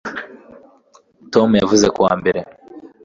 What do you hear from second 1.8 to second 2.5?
ku wa mbere